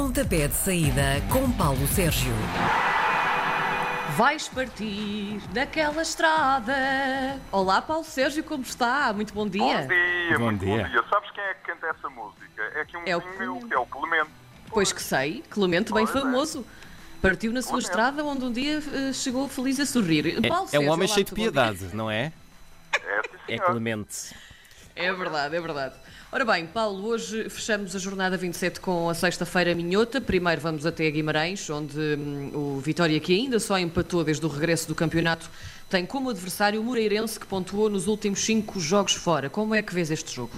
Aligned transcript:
Pontapé 0.00 0.46
de 0.46 0.52
saída 0.54 1.22
com 1.32 1.50
Paulo 1.52 1.86
Sérgio. 1.88 2.30
Vais 4.14 4.46
partir 4.46 5.38
daquela 5.54 6.02
estrada. 6.02 7.40
Olá, 7.50 7.80
Paulo 7.80 8.04
Sérgio, 8.04 8.44
como 8.44 8.62
está? 8.62 9.10
Muito 9.14 9.32
bom 9.32 9.48
dia. 9.48 9.62
Bom 9.64 9.88
dia, 9.88 10.38
Bom 10.38 10.44
muito 10.44 10.60
dia. 10.66 10.82
bom 10.84 10.88
dia. 10.90 11.04
Sabes 11.08 11.30
quem 11.30 11.42
é 11.42 11.54
que 11.54 11.60
canta 11.72 11.86
essa 11.86 12.10
música? 12.10 12.62
É 12.74 12.80
aqui 12.82 12.94
um 12.94 13.02
É 13.06 13.16
o 13.16 13.38
meu, 13.38 13.56
que 13.66 13.72
é 13.72 13.78
o 13.78 13.86
Clemente. 13.86 14.30
Pois 14.68 14.92
que 14.92 15.02
sei, 15.02 15.42
Clemente 15.48 15.90
bem 15.94 16.04
Pois 16.04 16.14
é. 16.14 16.20
famoso. 16.20 16.66
Partiu 17.22 17.50
na 17.50 17.62
sua 17.62 17.70
Clemente. 17.70 17.86
estrada 17.88 18.22
onde 18.22 18.44
um 18.44 18.52
dia 18.52 18.82
eh, 18.92 19.12
chegou 19.14 19.48
feliz 19.48 19.80
a 19.80 19.86
sorrir. 19.86 20.44
É, 20.44 20.46
Paulo 20.46 20.64
é 20.64 20.66
um 20.66 20.68
Sérgio, 20.68 20.90
homem 20.92 21.06
olá, 21.08 21.14
cheio 21.14 21.24
de 21.24 21.32
piedade, 21.32 21.96
não 21.96 22.10
é? 22.10 22.32
É, 22.92 23.22
sim, 23.46 23.54
É. 23.54 23.58
Clemente. 23.60 24.36
É 24.94 25.10
verdade, 25.12 25.56
é 25.56 25.60
verdade. 25.60 25.94
Ora 26.36 26.44
bem, 26.44 26.66
Paulo, 26.66 27.06
hoje 27.06 27.48
fechamos 27.48 27.96
a 27.96 27.98
jornada 27.98 28.36
27 28.36 28.78
com 28.78 29.08
a 29.08 29.14
sexta-feira 29.14 29.74
minhota. 29.74 30.20
Primeiro 30.20 30.60
vamos 30.60 30.84
até 30.84 31.10
Guimarães, 31.10 31.70
onde 31.70 31.98
hum, 31.98 32.52
o 32.76 32.78
Vitória, 32.78 33.18
que 33.18 33.32
ainda 33.32 33.58
só 33.58 33.78
empatou 33.78 34.22
desde 34.22 34.44
o 34.44 34.48
regresso 34.50 34.86
do 34.86 34.94
campeonato, 34.94 35.48
tem 35.88 36.04
como 36.04 36.28
adversário 36.28 36.78
o 36.78 36.84
Moreirense, 36.84 37.40
que 37.40 37.46
pontuou 37.46 37.88
nos 37.88 38.06
últimos 38.06 38.40
cinco 38.40 38.78
jogos 38.78 39.14
fora. 39.14 39.48
Como 39.48 39.74
é 39.74 39.80
que 39.80 39.94
vês 39.94 40.10
este 40.10 40.30
jogo? 40.30 40.52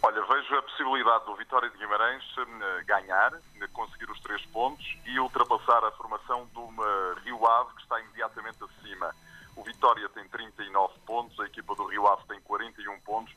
Olha, 0.00 0.22
vejo 0.22 0.54
a 0.54 0.62
possibilidade 0.62 1.24
do 1.24 1.34
Vitória 1.34 1.68
de 1.70 1.76
Guimarães 1.76 2.22
eh, 2.38 2.84
ganhar, 2.84 3.32
conseguir 3.72 4.08
os 4.12 4.20
três 4.20 4.40
pontos 4.52 4.86
e 5.06 5.18
ultrapassar 5.18 5.84
a 5.86 5.90
formação 5.90 6.46
do 6.54 6.62
eh, 6.62 7.14
Rio 7.24 7.44
Ave, 7.44 7.74
que 7.74 7.82
está 7.82 8.00
imediatamente 8.00 8.58
acima. 8.62 9.12
O 9.56 9.64
Vitória 9.64 10.08
tem 10.10 10.28
39 10.28 10.94
pontos, 11.04 11.40
a 11.40 11.46
equipa 11.46 11.74
do 11.74 11.86
Rio 11.86 12.06
Ave 12.06 12.22
tem 12.28 12.40
41 12.42 13.00
pontos 13.00 13.34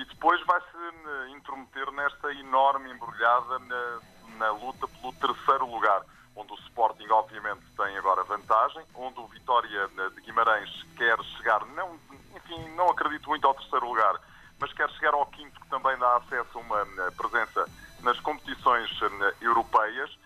e 0.00 0.04
depois 0.06 0.42
vai-se 0.46 0.66
eh, 0.66 1.28
intrometer 1.36 1.90
nesta 1.92 2.32
enorme 2.32 2.90
embrulhada 2.90 3.58
na, 3.58 4.00
na 4.38 4.50
luta 4.52 4.88
pelo 4.88 5.12
terceiro 5.12 5.66
lugar, 5.66 6.02
onde 6.34 6.50
o 6.52 6.56
Sporting, 6.60 7.06
obviamente, 7.10 7.60
tem 7.76 7.98
agora 7.98 8.24
vantagem, 8.24 8.82
onde 8.94 9.20
o 9.20 9.26
Vitória 9.26 9.90
eh, 9.98 10.08
de 10.14 10.22
Guimarães 10.22 10.70
quer 10.96 11.22
chegar, 11.36 11.66
não, 11.66 12.00
enfim, 12.34 12.66
não 12.76 12.88
acredito 12.88 13.28
muito 13.28 13.46
ao 13.46 13.52
terceiro 13.52 13.86
lugar, 13.86 14.18
mas 14.58 14.72
quer 14.72 14.88
chegar 14.92 15.12
ao 15.12 15.26
quinto, 15.26 15.60
que 15.60 15.68
também 15.68 15.96
dá 15.98 16.16
acesso 16.16 16.48
a 16.54 16.60
uma 16.60 16.80
eh, 16.80 17.10
presença 17.14 17.66
nas 18.00 18.18
competições 18.20 18.90
europeias. 19.42 20.18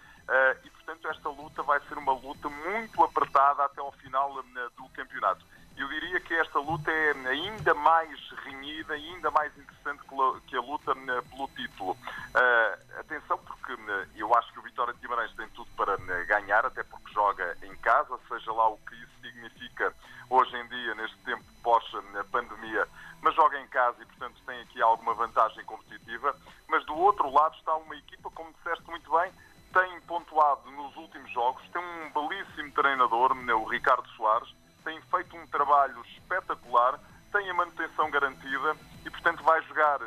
E, 0.64 0.70
portanto, 0.70 1.06
esta 1.08 1.28
luta 1.28 1.62
vai 1.64 1.78
ser 1.80 1.98
uma 1.98 2.12
luta 2.12 2.48
muito 2.48 3.02
apertada 3.04 3.64
até 3.64 3.80
ao 3.80 3.92
final 3.92 4.32
do 4.32 4.88
campeonato. 4.94 5.44
Eu 5.76 5.88
diria 5.88 6.20
que 6.20 6.34
esta 6.34 6.58
luta 6.60 6.90
é 6.90 7.12
ainda 7.28 7.74
mais 7.74 8.18
renhida, 8.44 8.94
ainda 8.94 9.30
mais 9.30 9.56
interessante 9.58 10.02
que 10.46 10.56
a 10.56 10.60
luta 10.60 10.92
eh, 10.92 11.22
pelo 11.30 11.48
título. 11.48 11.96
Eh, 12.34 12.78
Atenção, 13.00 13.38
porque 13.38 13.72
eh, 13.72 14.08
eu 14.16 14.34
acho 14.34 14.52
que 14.52 14.58
o 14.60 14.62
Vitória 14.62 14.94
de 14.94 15.00
Guimarães 15.00 15.34
tem 15.34 15.48
tudo 15.48 15.68
para 15.76 15.94
eh, 15.94 16.24
ganhar, 16.26 16.64
até 16.64 16.82
porque 16.84 17.12
joga 17.12 17.56
em 17.62 17.74
casa, 17.76 18.18
seja 18.28 18.52
lá 18.52 18.68
o 18.68 18.78
que 18.78 18.94
isso 18.94 19.12
significa 19.20 19.92
hoje 20.30 20.56
em 20.56 20.66
dia, 20.68 20.94
neste 20.94 21.16
tempo 21.18 21.44
pós-pandemia, 21.62 22.88
mas 23.20 23.34
joga 23.34 23.60
em 23.60 23.66
casa 23.68 24.00
e, 24.00 24.06
portanto, 24.06 24.40
tem 24.46 24.60
aqui 24.60 24.80
alguma 24.80 25.14
vantagem 25.14 25.64
competitiva. 25.64 26.34
Mas 26.68 26.84
do 26.86 26.94
outro 26.96 27.30
lado 27.30 27.56
está 27.56 27.74
uma 27.74 27.96
equipa, 27.96 28.30
como 28.30 28.52
disseste 28.52 28.88
muito 28.88 29.10
bem, 29.10 29.32
tem 29.72 30.00
pontuado 30.02 30.70
nos 30.70 30.96
últimos 30.96 31.30
jogos, 31.32 31.62
tem 31.72 31.82
um 31.82 32.10
belíssimo 32.10 32.70
treinador, 32.72 33.34
né, 33.34 33.52
o 33.54 33.64
Ricardo 33.64 34.08
Soares, 34.10 34.48
tem 34.84 35.00
feito 35.00 35.36
um 35.36 35.46
trabalho 35.46 36.00
espetacular, 36.06 37.00
tem 37.32 37.50
a 37.50 37.54
manutenção 37.54 38.10
garantida 38.10 38.76
e, 39.04 39.10
portanto, 39.10 39.42
vai 39.42 39.60
jogar 39.62 40.00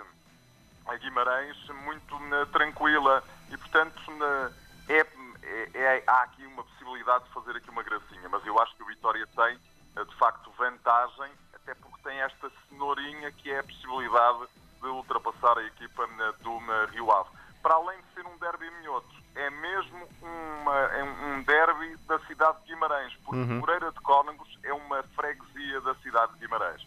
a 0.86 0.96
Guimarães 0.96 1.58
muito 1.84 2.18
né, 2.20 2.46
tranquila 2.54 3.24
e, 3.50 3.58
portanto, 3.58 4.12
né, 4.12 4.52
é, 4.88 5.00
é- 5.44 5.70
é- 5.74 6.04
há 6.08 6.22
aqui 6.22 6.46
uma 6.46 6.64
possibilidade 6.64 7.26
de 7.26 7.32
fazer 7.32 7.58
aqui 7.58 7.70
uma 7.70 7.84
gracinha, 7.84 8.30
mas 8.30 8.46
eu 8.46 8.58
acho 8.62 8.76
que 8.76 8.84
o 8.84 8.86
Vitória 8.86 9.28
tem, 9.36 9.60
eh, 9.98 10.04
de 10.06 10.16
facto, 10.16 10.52
vantagem, 10.58 11.32
até 11.54 11.74
porque 11.76 12.02
tem 12.04 12.22
esta 12.22 12.50
cenourinha 12.70 13.32
que 13.32 13.52
é 13.52 13.60
a 13.60 13.64
possibilidade 13.64 14.48
de 14.82 14.88
ultrapassar 14.88 15.58
a 15.58 15.64
equipa 15.64 16.08
né, 16.08 16.34
do 16.40 16.58
Rio 16.92 17.12
Ave. 17.12 17.30
Para 17.62 17.76
além 17.76 18.00
de 18.00 18.14
ser 18.14 18.26
um 18.26 18.38
derby 18.38 18.70
minhoto, 18.80 19.14
é 19.36 19.50
mesmo 19.50 20.08
uma, 20.22 20.76
é 20.76 21.04
um 21.04 21.44
derby 21.44 21.97
cidade 22.38 22.58
de 22.62 22.74
Guimarães, 22.74 23.14
porque 23.26 23.40
Moreira 23.40 23.92
de 23.92 24.00
Cónegos 24.02 24.48
é 24.64 24.72
uma 24.72 25.02
freguesia 25.16 25.82
da 25.82 25.96
cidade 25.96 26.34
de 26.34 26.40
Guimarães. 26.40 26.86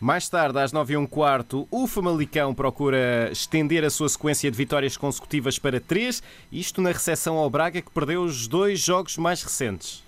Mais 0.00 0.26
tarde, 0.30 0.58
às 0.58 0.72
9 0.72 0.94
e 0.94 0.96
um 0.96 1.06
quarto, 1.06 1.68
o 1.70 1.86
Famalicão 1.86 2.54
procura 2.54 3.30
estender 3.30 3.84
a 3.84 3.90
sua 3.90 4.08
sequência 4.08 4.50
de 4.50 4.56
vitórias 4.56 4.96
consecutivas 4.96 5.58
para 5.58 5.78
3, 5.78 6.22
isto 6.50 6.80
na 6.80 6.88
recepção 6.88 7.36
ao 7.36 7.50
Braga, 7.50 7.82
que 7.82 7.90
perdeu 7.90 8.22
os 8.22 8.48
dois 8.48 8.80
jogos 8.80 9.18
mais 9.18 9.42
recentes. 9.42 10.02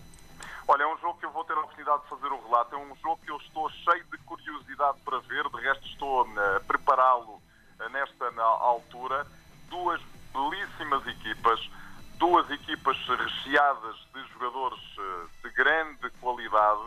Olha, 0.66 0.84
é 0.84 0.86
um 0.86 0.96
jogo 0.96 1.18
que 1.18 1.26
eu 1.26 1.30
vou 1.30 1.44
ter 1.44 1.52
a 1.52 1.60
oportunidade 1.60 2.02
de 2.04 2.08
fazer 2.08 2.28
o 2.28 2.42
relato. 2.42 2.74
É 2.74 2.78
um 2.78 2.96
jogo 3.02 3.20
que 3.22 3.30
eu 3.30 3.36
estou 3.36 3.68
cheio 3.68 4.04
de 4.10 4.16
curiosidade 4.24 4.96
para 5.04 5.18
ver. 5.18 5.46
De 5.50 5.60
resto, 5.60 5.86
estou 5.86 6.26
eh, 6.26 6.56
a 6.56 6.60
prepará-lo 6.60 7.42
eh, 7.78 7.88
nesta 7.90 8.32
altura. 8.40 9.26
Duas 9.68 10.00
belíssimas 10.32 11.06
equipas, 11.06 11.60
duas 12.22 12.48
equipas 12.50 12.96
recheadas 13.08 13.96
de 14.14 14.24
jogadores 14.32 14.78
eh, 14.96 15.26
de 15.42 15.50
grande 15.54 16.08
qualidade, 16.20 16.80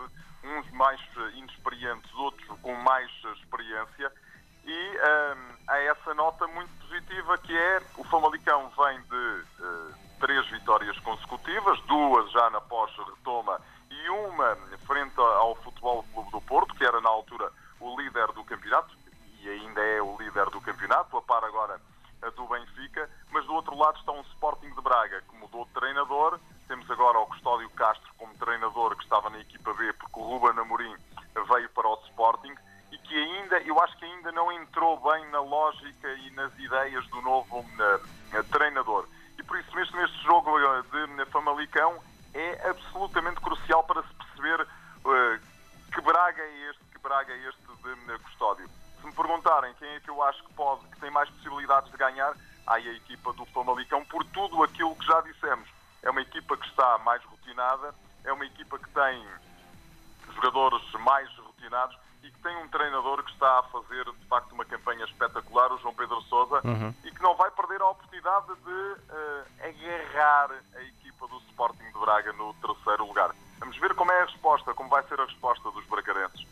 uns 0.46 0.72
mais 0.72 1.02
eh, 1.18 1.32
inexperientes, 1.36 2.10
outros 2.14 2.48
com 2.62 2.74
mais 2.76 3.12
eh, 3.26 3.34
experiência. 3.34 4.14
E 4.64 4.98
eh, 4.98 5.36
há 5.68 5.78
essa 5.80 6.14
nota 6.14 6.48
muito 6.48 6.72
positiva 6.80 7.38
que 7.40 7.54
é 7.54 7.82
o 7.98 8.06
Famalicão 8.06 8.72
vem 8.78 9.02
de 9.02 9.44
eh, 9.60 9.94
três 10.22 10.48
vitórias 10.48 10.98
consecutivas, 11.00 11.82
duas 11.82 12.32
já 12.32 12.50
na 12.52 12.62
pós-retoma 12.62 13.60
e 13.92 14.10
uma 14.10 14.56
frente 14.88 15.20
ao 15.20 15.54
Futebol 15.56 16.06
Clube 16.14 16.32
do 16.32 16.40
Porto, 16.40 16.74
que 16.76 16.86
era 16.86 17.02
na 17.02 17.10
altura 17.10 17.52
o 17.82 18.00
líder 18.00 18.28
do 18.32 18.46
campeonato 18.46 18.96
e 19.42 19.50
ainda 19.50 19.82
é 19.82 20.02
o 20.02 20.16
líder 20.18 20.50
do 20.50 20.62
campeonato, 20.62 21.18
a 21.18 21.22
par 21.22 21.44
agora 21.44 21.78
eh, 22.26 22.32
do 22.32 22.48
Benfica, 22.48 23.10
mas 23.32 23.46
do 23.46 23.54
outro 23.54 23.78
lado 23.78 24.00
está 24.00 24.12
um 24.12 24.22
Sporting 24.22 24.70
de 24.70 24.82
Braga 24.82 25.22
que 25.22 25.36
mudou 25.36 25.66
de 25.66 25.72
treinador. 25.72 26.40
Temos 26.68 26.90
agora 26.90 27.20
o 27.20 27.28
Custódio 27.28 27.70
Castro 27.72 28.12
como 28.18 28.34
treinador 28.38 28.96
que 28.96 29.04
estava 29.04 29.30
na 29.30 29.40
equipa 29.40 29.74
B, 29.74 29.94
porque 29.94 30.20
o 30.20 30.24
Ruben 30.24 30.60
Amorim 30.60 30.96
veio 31.48 31.70
para 31.70 31.88
o 31.88 32.00
Sporting 32.06 32.56
e 32.92 32.98
que 32.98 33.16
ainda, 33.16 33.62
eu 33.76 33.84
acho 33.84 33.98
que 33.98 34.06
ainda 34.06 34.32
não 34.32 34.50
entrou 34.54 34.98
bem 35.02 35.30
na 35.32 35.42
lógica 35.42 36.08
e 36.08 36.32
nas 36.32 36.58
ideias 36.58 37.06
do 37.08 37.22
novo 37.22 37.66
eh, 38.32 38.42
treinador. 38.44 39.06
E 39.38 39.44
por 39.44 39.60
isso 39.60 39.76
mesmo 39.76 40.00
este 40.00 40.18
jogo 40.24 40.58
eh, 40.58 40.82
de 41.18 41.26
Famalicão 41.26 42.02
é 42.34 42.70
absolutamente 42.70 43.42
crucial 43.42 43.84
para 43.84 44.02
se 44.02 44.14
perceber 44.14 44.62
eh, 44.62 45.40
que 45.94 46.00
Braga 46.00 46.42
é 46.42 46.70
este, 46.70 46.86
que 46.86 47.00
Braga 47.00 47.34
é 47.34 47.50
este 47.50 47.60
de 47.60 48.20
Custódio. 48.20 48.70
Se 49.02 49.08
me 49.08 49.12
perguntarem 49.12 49.74
quem 49.74 49.90
é 49.90 50.00
que 50.00 50.10
eu 50.10 50.24
acho 50.24 50.42
que 50.46 50.54
pode, 50.54 50.88
que 50.88 51.00
tem 51.02 51.12
mais 51.12 51.30
possibilidades 51.32 51.92
de 51.92 51.98
ganhar, 51.98 52.34
aí 52.68 52.88
a 52.88 52.94
equipa 52.94 53.34
do 53.34 53.46
Famalicão, 53.48 54.06
por 54.06 54.24
tudo 54.28 54.64
aquilo 54.64 54.96
que 54.96 55.06
já 55.06 55.20
dissemos. 55.20 55.68
É 56.02 56.10
uma 56.10 56.22
equipa 56.22 56.56
que 56.56 56.66
está 56.68 56.98
mais 57.00 57.22
rotinada, 57.26 57.94
é 58.24 58.32
uma 58.32 58.46
equipa 58.46 58.80
que 58.80 58.90
tem 58.92 59.28
jogadores 60.34 60.82
mais 60.94 61.30
rotinados 61.38 61.98
e 62.26 62.32
que 62.32 62.40
tem 62.40 62.58
um 62.58 62.68
treinador 62.70 63.24
que 63.24 63.32
está 63.32 63.60
a 63.60 63.64
fazer 63.64 64.04
de 64.04 64.26
facto 64.26 64.52
uma 64.54 64.66
campanha 64.66 65.06
espetacular, 65.06 65.72
o 65.72 65.78
João 65.78 65.94
Sousa, 66.66 66.96
e 67.04 67.12
que 67.12 67.22
não 67.22 67.36
vai 67.36 67.50
perder 67.52 67.82
a 67.82 67.90
oportunidade 67.90 68.48
de 68.48 68.96
eh, 69.10 69.70
agarrar 69.70 70.52
a 70.76 70.82
equipa 70.82 71.28
do 71.28 71.38
Sporting 71.50 71.86
de 71.86 72.00
Braga 72.00 72.34
no 72.34 72.54
terceiro 72.56 73.06
lugar. 73.06 73.32
Vamos 73.60 73.78
ver 73.78 73.94
como 73.94 74.12
é 74.12 74.22
a 74.22 74.26
resposta, 74.26 74.74
como 74.74 74.90
vai 74.90 75.04
ser 75.04 75.20
a 75.20 75.26
resposta 75.26 75.72
dos 75.72 75.86
bracarenses. 75.86 76.46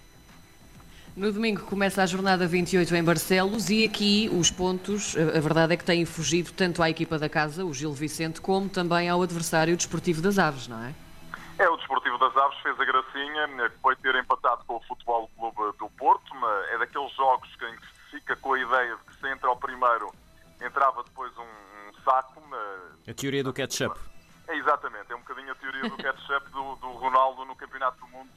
No 1.16 1.32
domingo 1.32 1.62
começa 1.66 2.02
a 2.02 2.06
jornada 2.08 2.48
28 2.48 2.96
em 2.96 3.04
Barcelos 3.04 3.70
e 3.70 3.86
aqui 3.86 4.30
os 4.34 4.50
pontos, 4.50 5.16
a 5.16 5.40
verdade 5.40 5.74
é 5.74 5.78
que 5.78 5.86
têm 5.86 6.06
fugido 6.06 6.52
tanto 6.54 6.82
à 6.82 6.90
equipa 6.90 7.20
da 7.20 7.30
casa, 7.30 7.64
o 7.64 7.72
Gil 7.72 7.94
Vicente, 7.94 8.42
como 8.42 8.68
também 8.68 9.08
ao 9.08 9.22
adversário 9.22 9.78
desportivo 9.78 10.24
das 10.24 10.40
Aves, 10.40 10.68
não 10.68 10.84
é? 10.84 10.94
É, 11.60 11.70
o 11.70 11.78
Desportivo 11.78 12.18
das 12.18 12.36
Aves 12.36 12.58
fez 12.60 12.80
a 12.80 12.84
gracinha, 12.84 13.64
eh, 13.64 13.72
foi 13.82 13.96
ter 13.98 14.16
empatado 14.16 14.64
com 14.66 14.78
o 14.78 14.82
Futebol 14.82 15.30
Clube 15.38 15.78
do 15.78 15.88
Porto. 15.92 16.34
mas 16.36 16.70
É 16.72 16.78
daqueles 16.80 17.14
jogos 17.14 17.48
que 17.56 17.66
em 17.66 17.76
que 17.76 17.86
se 17.86 18.12
fica 18.12 18.36
com 18.38 18.54
a 18.54 18.60
ideia 18.60 18.96
de 18.96 19.04
que 19.04 19.13
se 19.24 19.30
entra 19.30 19.48
ao 19.48 19.56
primeiro, 19.56 20.14
entrava 20.62 21.02
depois 21.04 21.32
um, 21.38 21.44
um 21.44 21.94
saco. 22.04 22.44
eh, 23.08 23.12
A 23.12 23.14
teoria 23.14 23.42
do 23.44 23.54
ketchup. 23.54 23.98
É 24.50 24.56
exatamente, 24.58 25.12
é 25.12 25.16
um 25.16 25.20
bocadinho 25.20 25.52
a 25.54 25.56
teoria 25.56 25.90
do 25.90 25.96
ketchup 25.96 26.50
do, 26.50 26.76
do 26.76 26.92
Ronaldo 26.92 27.46
no 27.46 27.56
Campeonato 27.56 27.98
do 28.00 28.08
Mundo 28.08 28.30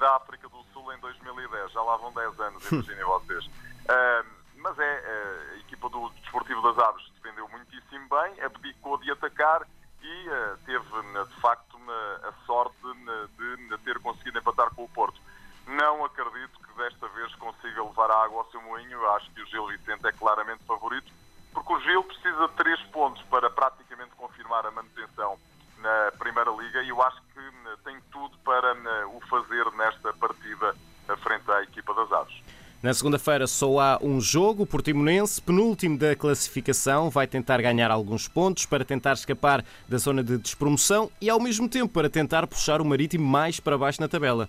da 0.00 0.16
África 0.16 0.48
do 0.48 0.64
Sul 0.72 0.92
em 0.94 0.98
2010. 0.98 1.70
Já 1.72 1.82
lá 1.82 1.96
vão 1.98 2.12
10 2.12 2.40
anos, 2.40 2.72
imaginem 2.72 3.04
vocês. 3.04 3.48
Ah, 3.88 4.24
mas 4.56 4.78
é, 4.78 4.82
eh, 5.04 5.50
a 5.52 5.58
equipa 5.58 5.88
do 5.90 6.08
Desportivo 6.10 6.62
das 6.62 6.78
Aves 6.78 7.04
defendeu 7.20 7.46
muitíssimo 7.50 8.08
bem, 8.08 8.40
abdicou 8.42 8.96
de 8.98 9.10
atacar 9.12 9.62
e 10.02 10.28
eh, 10.28 10.56
teve, 10.64 10.84
de 11.26 11.40
facto, 11.40 11.76
a 11.88 12.32
sorte 12.46 12.74
eh, 12.84 13.26
de 13.36 13.74
eh, 13.74 13.78
ter 13.84 14.00
conseguido 14.00 14.38
empatar 14.38 14.74
com 14.74 14.84
o 14.84 14.88
Porto. 14.88 15.20
Não 15.66 16.04
acredito 16.04 16.58
desta 16.76 17.08
vez 17.08 17.34
consiga 17.36 17.82
levar 17.82 18.10
a 18.10 18.24
água 18.24 18.38
ao 18.38 18.50
seu 18.50 18.60
moinho. 18.62 19.06
Acho 19.10 19.30
que 19.32 19.42
o 19.42 19.46
Gil 19.46 19.66
Vicente 19.66 20.06
é 20.06 20.12
claramente 20.12 20.64
favorito, 20.64 21.10
porque 21.52 21.72
o 21.72 21.80
Gil 21.80 22.04
precisa 22.04 22.48
de 22.48 22.54
três 22.54 22.80
pontos 22.92 23.22
para 23.24 23.50
praticamente 23.50 24.10
confirmar 24.16 24.66
a 24.66 24.70
manutenção 24.70 25.38
na 25.78 26.12
Primeira 26.18 26.50
Liga 26.50 26.82
e 26.82 26.88
eu 26.88 27.02
acho 27.02 27.20
que 27.32 27.40
né, 27.40 27.76
tem 27.84 27.96
tudo 28.10 28.36
para 28.38 28.74
né, 28.74 29.04
o 29.06 29.20
fazer 29.28 29.64
nesta 29.72 30.12
partida 30.14 30.74
frente 31.22 31.50
à 31.50 31.62
equipa 31.62 31.94
das 31.94 32.10
Aves. 32.12 32.42
Na 32.82 32.92
segunda-feira 32.92 33.46
só 33.46 33.80
há 33.80 33.98
um 34.02 34.20
jogo, 34.20 34.64
o 34.64 34.66
Portimonense, 34.66 35.40
penúltimo 35.40 35.98
da 35.98 36.14
classificação, 36.14 37.08
vai 37.08 37.26
tentar 37.26 37.60
ganhar 37.62 37.90
alguns 37.90 38.28
pontos 38.28 38.66
para 38.66 38.84
tentar 38.84 39.14
escapar 39.14 39.64
da 39.88 39.96
zona 39.96 40.22
de 40.22 40.36
despromoção 40.36 41.10
e 41.20 41.30
ao 41.30 41.40
mesmo 41.40 41.68
tempo 41.68 41.92
para 41.92 42.10
tentar 42.10 42.46
puxar 42.46 42.80
o 42.80 42.84
Marítimo 42.84 43.26
mais 43.26 43.58
para 43.58 43.78
baixo 43.78 44.00
na 44.00 44.08
tabela. 44.08 44.48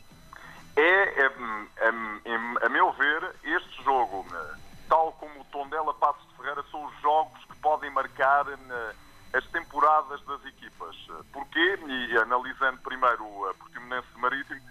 É, 0.75 1.25
é 1.25 1.29
é 1.89 2.65
a 2.65 2.69
meu 2.69 2.91
ver, 2.93 3.35
este 3.43 3.83
jogo, 3.83 4.25
tal 4.89 5.11
como 5.13 5.41
o 5.41 5.45
Tondela 5.45 5.93
Passos 5.93 6.27
de 6.29 6.35
Ferreira, 6.35 6.63
são 6.71 6.85
os 6.85 7.01
jogos 7.01 7.43
que 7.45 7.55
podem 7.57 7.89
marcar 7.91 8.45
as 9.33 9.45
temporadas 9.47 10.23
das 10.25 10.45
equipas. 10.45 10.95
Porquê? 11.31 11.79
E 11.87 12.17
analisando 12.17 12.79
primeiro 12.79 13.23
o 13.23 13.53
Portimonense 13.55 14.07
Marítimo, 14.15 14.61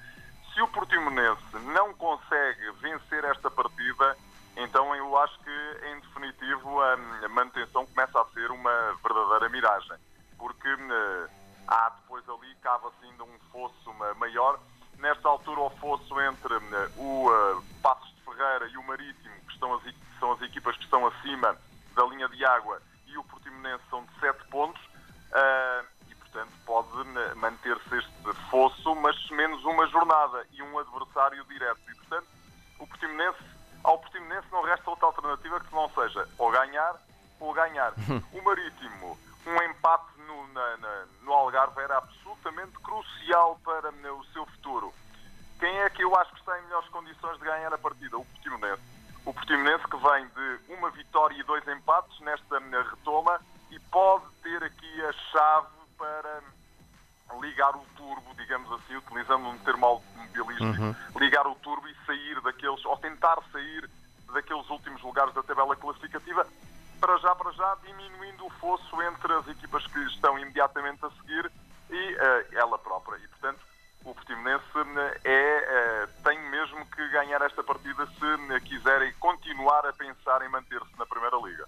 se 0.57 0.63
o 0.63 0.69
Portimonense 0.69 1.59
não 1.75 1.93
consegue 1.95 2.71
vencer 2.81 3.25
esta 3.25 3.51
partida, 3.51 4.17
então 4.57 4.95
eu 4.97 5.17
acho 5.19 5.39
que, 5.41 5.87
em 5.87 6.01
definitivo, 6.01 6.81
a 6.81 7.29
manutenção 7.29 7.85
começa 7.87 8.19
a 8.19 8.25
ser 8.33 8.51
uma 8.51 8.97
verdadeira 9.03 9.51
miragem. 9.51 9.97
Porque 10.39 10.73
uh, 10.73 11.29
há 11.69 11.91
depois 12.01 12.27
ali, 12.27 12.55
cava-se 12.63 13.05
ainda 13.05 13.25
um 13.25 13.39
fosso 13.53 13.93
maior. 14.19 14.59
Nesta 15.07 15.29
altura, 15.29 15.61
o 15.61 15.71
fosso 15.71 16.21
entre 16.21 16.53
uh, 16.53 17.01
o 17.01 17.31
uh, 17.31 17.65
Passos 17.81 18.13
de 18.17 18.23
Ferreira 18.25 18.67
e 18.67 18.77
o 18.77 18.83
Marítimo, 18.83 19.37
que 19.47 19.53
estão 19.53 19.73
as, 19.75 19.83
são 20.19 20.33
as 20.33 20.43
equipas 20.43 20.77
que 20.77 20.83
estão 20.83 21.07
acima 21.07 21.57
da 21.95 22.05
linha 22.07 22.29
de 22.29 22.45
água, 22.45 22.83
e 23.07 23.17
o 23.17 23.23
Portimonense 23.23 23.85
são 23.89 24.05
de 24.05 24.19
7 24.19 24.49
pontos. 24.49 24.83
Uh, 25.31 25.87
portanto 26.19 26.51
pode 26.67 27.37
manter-se 27.37 27.99
este 27.99 28.35
fosso, 28.51 28.97
mas 28.97 29.31
menos 29.31 29.65
uma 29.65 29.87
jornada 29.87 30.45
e 30.51 30.61
um 30.61 30.77
adversário 30.77 31.45
direto. 31.45 31.81
E, 31.89 31.95
portanto, 31.95 32.27
o 32.81 32.87
Portimonense, 32.89 33.39
ao 33.85 33.99
Portimonense 34.01 34.49
não 34.51 34.65
resta 34.65 34.91
outra 34.91 35.07
alternativa 35.07 35.61
que 35.61 35.73
não 35.73 35.89
seja 35.91 36.29
ou 36.37 36.51
ganhar 36.51 36.97
ou 37.39 37.55
ganhar. 37.55 37.93
O 38.33 38.43
Marítimo, 38.43 39.17
um 39.47 39.63
empate 39.63 39.76
o 74.07 74.15
Portimonense 74.15 74.65
uh, 74.75 75.21
é, 75.25 76.05
uh, 76.05 76.23
tem 76.23 76.39
mesmo 76.51 76.87
que 76.87 77.09
ganhar 77.09 77.43
esta 77.43 77.63
partida 77.63 78.07
se 78.07 78.61
quiserem 78.61 79.13
continuar 79.19 79.85
a 79.85 79.93
pensar 79.93 80.43
em 80.47 80.49
manter-se 80.49 80.97
na 80.97 81.05
Primeira 81.05 81.37
Liga. 81.45 81.67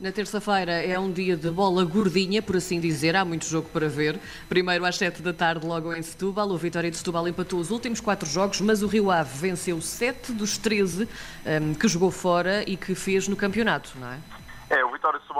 Na 0.00 0.12
terça-feira 0.12 0.72
é 0.72 0.98
um 0.98 1.10
dia 1.10 1.36
de 1.36 1.50
bola 1.50 1.82
gordinha, 1.84 2.42
por 2.42 2.56
assim 2.56 2.78
dizer, 2.78 3.16
há 3.16 3.24
muito 3.24 3.46
jogo 3.46 3.68
para 3.70 3.88
ver. 3.88 4.18
Primeiro 4.46 4.84
às 4.84 4.96
7 4.96 5.22
da 5.22 5.32
tarde, 5.32 5.66
logo 5.66 5.92
em 5.94 6.02
Setúbal, 6.02 6.50
o 6.50 6.58
Vitória 6.58 6.90
de 6.90 6.98
Setúbal 6.98 7.26
empatou 7.28 7.58
os 7.58 7.70
últimos 7.70 7.98
quatro 7.98 8.28
jogos, 8.28 8.60
mas 8.60 8.82
o 8.82 8.86
Rio 8.86 9.10
Ave 9.10 9.38
venceu 9.38 9.80
7 9.80 10.32
dos 10.32 10.58
13 10.58 11.08
um, 11.46 11.74
que 11.74 11.88
jogou 11.88 12.10
fora 12.10 12.62
e 12.68 12.76
que 12.76 12.94
fez 12.94 13.26
no 13.26 13.36
campeonato, 13.36 13.92
não 13.98 14.12
é? 14.12 14.18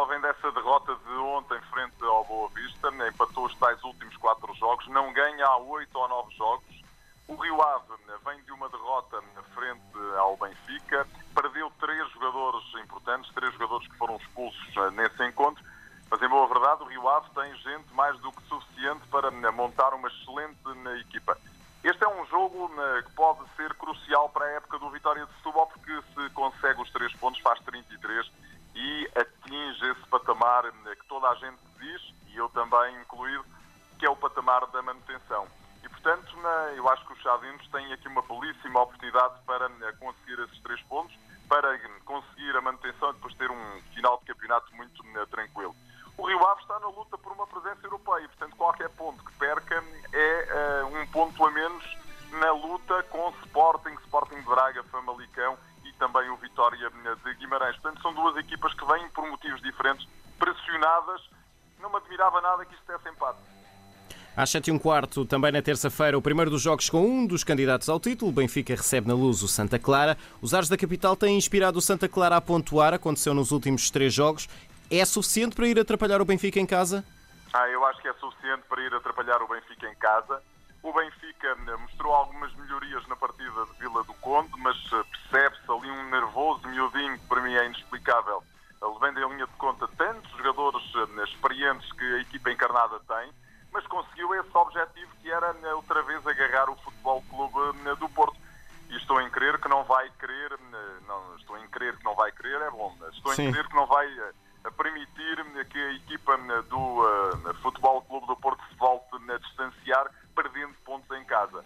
Vem 0.05 0.21
dessa 0.21 0.53
derrota 0.53 0.95
de 0.95 1.13
ontem 1.15 1.61
frente 1.73 2.05
ao 2.05 2.25
Boa 2.25 2.49
Vista, 2.51 2.89
empatou 3.09 3.47
os 3.47 3.55
tais 3.57 3.83
últimos 3.83 4.17
quatro 4.19 4.55
jogos, 4.55 4.87
não 4.89 5.13
ganha 5.13 5.45
há 5.47 5.57
8 5.57 5.99
ou 5.99 6.09
9 6.09 6.35
jogos. 6.37 6.83
O 7.27 7.35
Rio 7.35 7.61
Ave 7.61 7.95
vem 8.25 8.41
de 8.45 8.53
uma 8.53 8.69
derrota 8.69 9.21
frente 9.53 9.83
ao 10.19 10.37
Benfica, 10.37 11.07
perdeu 11.35 11.73
três 11.81 12.09
jogadores 12.13 12.63
importantes, 12.85 13.33
três 13.35 13.53
jogadores 13.55 13.89
que 13.89 13.97
foram 13.97 14.17
expulsos 14.17 14.77
eh, 14.77 14.91
nesse 14.93 15.16
final 44.07 44.19
de 44.19 44.27
campeonato 44.27 44.75
muito 44.77 45.03
eh, 45.05 45.27
tranquilo. 45.27 45.75
O 46.17 46.27
Rio 46.27 46.47
Ave 46.47 46.63
está 46.63 46.79
na 46.79 46.89
luta 46.89 47.19
por 47.19 47.33
uma 47.33 47.47
presença 47.47 47.85
europeia 47.85 48.29
portanto, 48.29 48.57
qualquer 48.57 48.89
ponto 48.91 49.23
que 49.25 49.33
perca 49.33 49.85
é 50.13 50.83
uh, 50.83 50.97
um 50.97 51.07
ponto 51.09 51.45
a 51.45 51.51
menos 51.51 51.85
na 52.31 52.53
luta 52.53 53.03
com 53.05 53.29
Sporting, 53.45 53.95
Sporting 54.05 54.37
de 54.37 54.47
Braga, 54.47 54.83
Famalicão 54.85 55.59
e 55.85 55.93
também 55.95 56.29
o 56.31 56.37
Vitória 56.37 56.87
eh, 56.87 57.15
de 57.25 57.35
Guimarães. 57.35 57.77
Portanto, 57.77 58.03
são 58.03 58.15
duas 58.15 58.37
equipas 58.37 58.73
que 58.75 58.85
vêm 58.85 59.09
por 59.11 59.29
motivos 59.29 59.61
diferentes, 59.63 60.06
Às 64.37 64.51
7 64.51 64.69
e 64.69 64.71
um 64.71 64.79
quarto, 64.79 65.25
também 65.25 65.51
na 65.51 65.63
terça-feira, 65.63 66.19
o 66.19 66.21
primeiro 66.21 66.51
dos 66.51 66.61
jogos 66.61 66.91
com 66.91 67.01
um 67.01 67.27
dos 67.27 67.43
candidatos 67.43 67.89
ao 67.89 67.99
título. 67.99 68.31
Benfica 68.31 68.75
recebe 68.75 69.09
na 69.09 69.15
luz 69.15 69.43
o 69.43 69.49
Santa 69.49 69.79
Clara. 69.79 70.15
Os 70.43 70.53
Ares 70.53 70.69
da 70.69 70.77
Capital 70.77 71.17
têm 71.17 71.39
inspirado 71.39 71.79
o 71.79 71.81
Santa 71.81 72.07
Clara 72.07 72.37
a 72.37 72.41
pontuar, 72.43 72.93
aconteceu 72.93 73.33
nos 73.33 73.51
últimos 73.51 73.91
três 73.91 74.13
jogos. 74.13 74.47
É 74.91 75.03
suficiente 75.07 75.57
para 75.57 75.67
ir 75.67 75.79
atrapalhar 75.79 76.21
o 76.21 76.25
Benfica 76.27 76.61
em 76.61 76.67
casa? 76.67 77.03
Ah, 77.55 77.67
eu 77.71 77.83
acho 77.87 78.03
que 78.03 78.09
é 78.09 78.13
suficiente 78.13 78.63
para 78.69 78.83
ir 78.83 78.93
atrapalhar 78.93 79.41
o 79.41 79.49
Benfica 79.49 79.89
em 79.89 79.95
casa. 79.95 80.43
O 80.83 80.93
Benfica 80.93 81.57
eh, 81.69 81.77
mostrou 81.79 82.15
algumas 82.15 82.55
melhorias 82.57 83.09
na 83.09 83.17
partida 83.17 83.65
de 83.65 83.79
Vila 83.79 84.05
do 84.05 84.13
Conde, 84.21 84.53
mas 84.59 84.77
eh, 84.93 85.03
percebe-se 85.31 85.73
ali 85.73 85.91
um 85.91 86.11
nervoso 86.11 86.69
miudinho 86.69 87.19
que 87.19 87.27
para 87.27 87.41
mim 87.41 87.55
é 87.55 87.65
inexplicável. 87.65 88.43
Levando 88.83 89.19
em 89.19 89.29
linha 89.31 89.47
de 89.47 89.55
conta 89.55 89.89
tantos 89.97 90.31
jogadores 90.33 90.83
eh, 90.95 91.25
experientes 91.25 91.91
que 91.93 92.05
a 92.05 92.21
equipa 92.21 92.51
encarnada 92.51 93.01
tem 93.09 93.46
mas 93.77 93.87
conseguiu 93.89 94.35
esse 94.35 94.57
objetivo 94.57 95.13
que 95.21 95.31
era 95.31 95.53
né, 95.53 95.75
outra 95.75 96.03
vez 96.03 96.27
agarrar 96.27 96.71
o 96.71 96.77
Futebol 96.77 97.23
Clube 97.29 97.79
né, 97.81 97.95
do 97.97 98.09
Porto. 98.09 98.37
E 98.89 98.97
estou 98.97 99.21
em 99.21 99.29
crer 99.29 99.61
que 99.61 99.69
não 99.69 99.85
vai 99.85 100.09
querer, 100.19 100.51
né, 100.71 100.99
não, 101.07 101.37
estou 101.37 101.59
em 101.59 101.69
crer 101.69 101.95
que 101.95 102.05
não 102.05 102.15
vai 102.15 102.33
querer, 102.33 102.63
é 102.63 102.71
bom, 102.71 102.97
estou 103.13 103.35
em 103.35 103.53
crer 103.53 103.69
que 103.69 103.75
não 103.75 103.87
vai 103.87 104.07
eh, 104.07 104.71
permitir 104.79 105.45
que 105.67 105.79
a 105.79 105.93
equipa 105.93 106.39
do 106.71 106.79
uh, 106.79 107.55
Futebol 107.63 108.01
Clube 108.03 108.27
do 108.29 108.37
Porto 108.37 108.63
se 108.71 108.77
volte 108.77 109.15
a 109.31 109.39
distanciar, 109.39 110.11
perdendo 110.35 110.73
pontos 110.85 111.11
em 111.19 111.25
casa. 111.25 111.63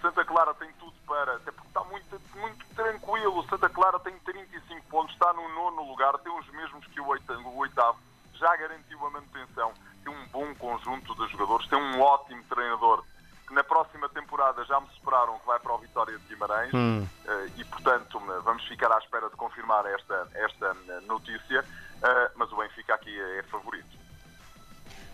Santa 0.00 0.24
Clara 0.24 0.54
tem 0.54 0.72
tudo 0.80 0.94
para, 1.06 1.34
até 1.36 1.52
porque 1.52 1.68
está 1.68 1.84
muito, 1.84 2.20
muito 2.34 2.66
tranquilo. 2.74 3.46
Santa 3.48 3.68
Clara 3.68 4.00
tem 4.00 4.18
35 4.18 4.82
pontos, 4.88 5.12
está 5.12 5.32
no 5.32 5.48
nono 5.50 5.86
lugar, 5.86 6.18
tem 6.18 6.32
os 6.36 6.48
mesmos 6.48 6.84
que 6.88 7.00
o 7.00 7.06
oitavo, 7.06 7.98
já 8.34 8.56
garantiu 8.56 9.06
a 9.06 9.10
manutenção 9.10 9.72
tem 10.04 10.12
um 10.12 10.26
bom 10.28 10.54
conjunto 10.54 11.14
de 11.14 11.32
jogadores, 11.32 11.66
tem 11.68 11.78
um 11.78 12.00
ótimo 12.00 12.42
treinador 12.44 13.04
que 13.46 13.54
na 13.54 13.64
próxima 13.64 14.08
temporada 14.08 14.64
já 14.64 14.80
me 14.80 14.88
superaram 14.94 15.38
que 15.38 15.46
vai 15.46 15.58
para 15.58 15.74
o 15.74 15.78
Vitória 15.78 16.18
de 16.18 16.26
Guimarães 16.26 16.72
hum. 16.72 17.06
Eh, 17.24 17.50
e, 17.58 17.64
portanto, 17.64 18.18
vamos 18.44 18.64
ficar 18.66 18.92
à 18.92 18.98
espera 18.98 19.28
de 19.28 19.36
confirmar 19.36 19.84
esta, 19.86 20.28
esta 20.34 20.74
notícia, 21.06 21.64
eh, 22.02 22.30
mas 22.34 22.50
o 22.50 22.56
Benfica 22.56 22.94
aqui 22.94 23.20
é 23.20 23.42
favorito. 23.44 24.01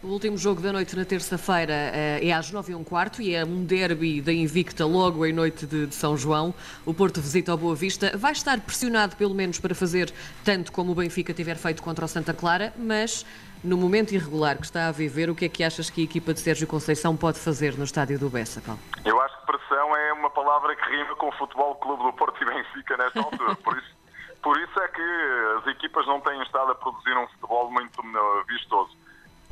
O 0.01 0.07
último 0.07 0.39
jogo 0.39 0.61
da 0.61 0.73
noite 0.73 0.95
na 0.95 1.05
terça-feira 1.05 1.73
uh, 1.73 2.25
é 2.25 2.33
às 2.33 2.53
9 2.53 2.73
h 2.73 2.85
quarto 2.85 3.21
e 3.21 3.35
é 3.35 3.45
um 3.45 3.65
derby 3.65 4.21
da 4.21 4.33
Invicta 4.33 4.87
logo 4.87 5.27
em 5.27 5.33
noite 5.33 5.67
de, 5.67 5.93
São 5.93 6.17
João. 6.17 6.55
O 6.87 6.95
Porto 6.95 7.21
visita 7.21 7.51
ao 7.51 7.59
Boa 7.59 7.75
Vista. 7.75 8.17
Vai 8.17 8.31
estar 8.31 8.61
pressionado, 8.61 9.17
pelo 9.17 9.35
menos, 9.35 9.59
para 9.59 9.75
fazer 9.75 10.15
tanto 10.45 10.71
como 10.71 10.93
o 10.93 10.95
Benfica 10.95 11.35
tiver 11.35 11.57
feito 11.57 11.83
contra 11.83 12.05
o 12.05 12.09
Santa 12.09 12.33
Clara, 12.33 12.73
mas 12.77 13.27
no 13.65 13.77
momento 13.77 14.15
irregular 14.15 14.57
que 14.57 14.67
está 14.67 14.87
a 14.87 14.93
viver, 14.93 15.31
o 15.31 15.35
que 15.35 15.47
é 15.47 15.49
que 15.49 15.65
achas 15.65 15.91
que 15.91 16.01
a 16.01 16.05
equipa 16.05 16.33
de 16.33 16.39
Sérgio 16.39 16.69
Conceição 16.69 17.17
pode 17.17 17.41
fazer 17.41 17.77
no 17.77 17.83
estádio 17.83 18.21
do 18.21 18.31
Bessa, 18.31 18.61
Paulo? 18.61 18.81
Eu 19.05 19.21
acho 19.21 19.37
que 19.41 19.47
pressão 19.47 19.97
é 19.97 20.13
uma 20.13 20.31
palavra 20.31 20.77
que 20.77 20.97
rima 20.97 21.17
com 21.17 21.27
o 21.27 21.33
Futebol 21.33 21.75
Clube 21.75 22.05
do 22.05 22.13
Porto 22.13 22.41
e 22.41 22.47
Benfica 22.47 22.97
nesta 22.97 23.19
altura. 23.19 23.57
Por 23.57 23.77
isso, 23.77 23.97
por 24.45 24.57
isso 24.61 24.81
é 24.81 24.89
que 24.89 25.59
as 25.59 25.67
equipas 25.75 26.07
não 26.07 26.21
têm 26.21 26.41
estado 26.45 26.71
a 26.71 26.75
produzir 26.77 27.19
um 27.19 27.27
futebol 27.27 27.69
muito 27.73 28.01
vistoso. 28.47 28.97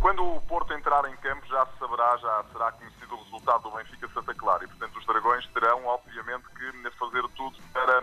Quando 0.00 0.24
o 0.24 0.40
Porto 0.42 0.72
entrar 0.72 1.04
em 1.10 1.16
campo 1.16 1.46
já 1.46 1.66
se 1.66 1.78
saberá, 1.78 2.16
já 2.18 2.44
será 2.52 2.72
conhecido 2.72 3.14
o 3.14 3.22
resultado 3.24 3.62
do 3.62 3.76
Benfica 3.76 4.08
Santa 4.08 4.34
Clara 4.34 4.64
e, 4.64 4.68
portanto, 4.68 4.98
os 4.98 5.06
Dragões 5.06 5.46
terão, 5.48 5.86
obviamente, 5.86 6.44
que 6.50 6.66
fazer 6.96 7.22
tudo 7.36 7.56
para 7.72 8.02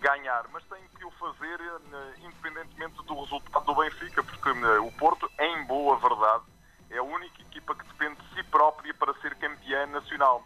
ganhar, 0.00 0.46
mas 0.52 0.64
tem 0.64 0.82
que 0.96 1.04
o 1.04 1.10
fazer 1.12 1.60
eh, 1.60 2.14
independentemente 2.22 3.02
do 3.02 3.20
resultado 3.20 3.64
do 3.64 3.74
Benfica, 3.74 4.22
porque 4.22 4.48
eh, 4.48 4.78
o 4.80 4.90
Porto, 4.92 5.30
em 5.38 5.64
boa 5.64 5.96
verdade, 5.98 6.44
é 6.90 6.98
a 6.98 7.02
única 7.02 7.42
equipa 7.42 7.74
que 7.74 7.84
depende 7.86 8.20
de 8.22 8.34
si 8.34 8.42
própria 8.44 8.92
para 8.94 9.12
ser 9.20 9.34
campeã 9.36 9.86
nacional. 9.86 10.42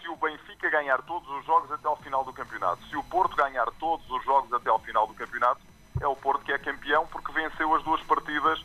Se 0.00 0.08
o 0.08 0.16
Benfica 0.16 0.68
ganhar 0.70 1.00
todos 1.02 1.28
os 1.30 1.44
jogos 1.46 1.70
até 1.70 1.86
ao 1.86 1.96
final 1.96 2.24
do 2.24 2.32
campeonato, 2.32 2.84
se 2.86 2.96
o 2.96 3.04
Porto 3.04 3.36
ganhar 3.36 3.66
todos 3.78 4.08
os 4.10 4.24
jogos 4.24 4.52
até 4.52 4.68
ao 4.68 4.80
final 4.80 5.06
do 5.06 5.14
campeonato, 5.14 5.60
é 6.00 6.06
o 6.06 6.16
Porto 6.16 6.44
que 6.44 6.52
é 6.52 6.58
campeão 6.58 7.06
porque 7.06 7.32
venceu 7.32 7.74
as 7.74 7.82
duas 7.82 8.02
partidas 8.02 8.62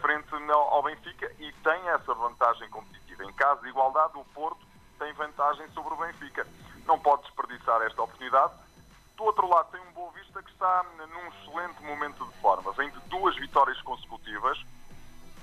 frente 0.00 0.28
ao 0.50 0.82
Benfica 0.82 1.32
e 1.38 1.52
tem 1.52 1.88
essa 1.88 2.14
vantagem 2.14 2.68
competitiva. 2.70 3.24
Em 3.24 3.32
caso 3.32 3.62
de 3.62 3.68
igualdade, 3.68 4.16
o 4.16 4.24
Porto 4.26 4.66
tem 4.98 5.12
vantagem 5.14 5.68
sobre 5.70 5.94
o 5.94 5.96
Benfica. 5.96 6.46
Não 6.86 6.98
pode 6.98 7.22
desperdiçar 7.22 7.80
esta 7.82 8.02
oportunidade 8.02 8.52
do 9.22 9.26
outro 9.26 9.48
lado, 9.48 9.70
tem 9.70 9.80
um 9.80 9.92
Boa 9.92 10.10
Vista 10.12 10.42
que 10.42 10.50
está 10.50 10.84
num 10.98 11.28
excelente 11.28 11.80
momento 11.82 12.24
de 12.26 12.32
forma. 12.40 12.72
Vem 12.72 12.90
de 12.90 12.98
duas 13.08 13.36
vitórias 13.36 13.80
consecutivas, 13.82 14.58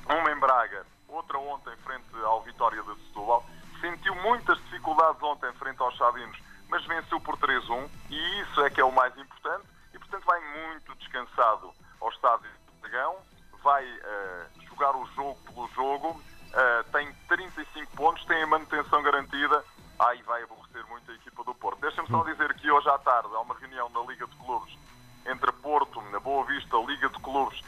uma 0.05 0.31
em 0.31 0.39
Braga, 0.39 0.85
outra 1.07 1.37
ontem 1.37 1.75
frente 1.77 2.05
ao 2.23 2.41
Vitória 2.41 2.83
de 2.83 2.95
Setúbal. 3.05 3.45
Sentiu 3.79 4.13
muitas 4.15 4.57
dificuldades 4.65 5.23
ontem 5.23 5.53
frente 5.53 5.81
aos 5.81 5.95
Chavinos, 5.95 6.37
mas 6.67 6.85
venceu 6.85 7.21
por 7.21 7.37
3-1 7.37 7.89
e 8.09 8.41
isso 8.41 8.61
é 8.65 8.69
que 8.69 8.81
é 8.81 8.83
o 8.83 8.91
mais 8.91 9.17
importante. 9.17 9.65
E, 9.93 9.97
portanto, 9.97 10.25
vai 10.25 10.41
muito 10.41 10.93
descansado 10.95 11.71
ao 12.01 12.09
estádio 12.09 12.49
de 12.49 12.81
Dragão, 12.81 13.15
vai 13.63 13.85
uh, 13.85 14.67
jogar 14.69 14.95
o 14.95 15.05
jogo 15.07 15.37
pelo 15.45 15.67
jogo, 15.69 16.09
uh, 16.09 16.91
tem 16.91 17.11
35 17.27 17.95
pontos, 17.95 18.25
tem 18.25 18.41
a 18.43 18.47
manutenção 18.47 19.01
garantida 19.01 19.63
aí 19.99 20.21
vai 20.23 20.41
aborrecer 20.43 20.85
muito 20.87 21.11
a 21.11 21.13
equipa 21.15 21.43
do 21.43 21.53
Porto. 21.53 21.81
Deixa-me 21.81 22.07
só 22.07 22.23
dizer 22.23 22.53
que 22.55 22.71
hoje 22.71 22.89
à 22.89 22.97
tarde 22.97 23.29
há 23.33 23.39
uma 23.41 23.55
reunião 23.55 23.89
na 23.89 23.99
Liga 24.01 24.25
de 24.25 24.35
Clubes 24.37 24.77
entre 25.25 25.51
Porto, 25.51 26.01
na 26.09 26.19
Boa 26.19 26.45
Vista, 26.45 26.77
Liga 26.77 27.09
de 27.09 27.19
Clubes, 27.19 27.61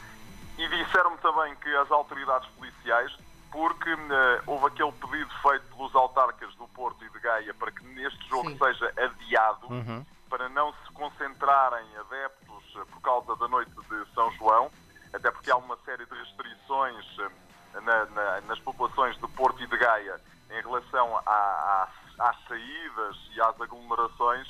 e 0.58 0.68
disseram-me 0.68 1.18
também 1.18 1.54
que 1.56 1.68
as 1.76 1.90
autoridades 1.90 2.48
policiais, 2.50 3.14
porque 3.50 3.92
uh, 3.92 3.98
houve 4.46 4.66
aquele 4.66 4.92
pedido 4.92 5.30
feito 5.42 5.64
pelos 5.76 5.94
autarcas 5.94 6.54
do 6.54 6.66
Porto 6.68 7.04
e 7.04 7.10
de 7.10 7.20
Gaia 7.20 7.52
para 7.54 7.70
que 7.70 7.84
neste 7.84 8.28
jogo 8.28 8.50
Sim. 8.50 8.58
seja 8.58 8.92
adiado, 8.96 9.66
uhum. 9.68 10.04
para 10.30 10.48
não 10.48 10.72
se 10.72 10.92
concentrarem 10.94 11.86
adeptos 11.98 12.64
por 12.90 13.00
causa 13.02 13.36
da 13.36 13.48
noite 13.48 13.70
de 13.70 14.14
São 14.14 14.30
João, 14.32 14.70
até 15.12 15.30
porque 15.30 15.50
há 15.50 15.56
uma 15.56 15.76
série 15.84 16.04
de 16.06 16.14
restrições 16.14 17.18
uh, 17.18 17.80
na, 17.80 18.04
na, 18.06 18.40
nas 18.42 18.58
populações 18.60 19.16
de 19.18 19.28
Porto 19.28 19.62
e 19.62 19.66
de 19.66 19.76
Gaia 19.76 20.20
em 20.50 20.60
relação 20.60 21.16
à 21.26 21.88
às 22.18 22.36
saídas 22.46 23.16
e 23.34 23.40
às 23.40 23.60
aglomerações, 23.60 24.48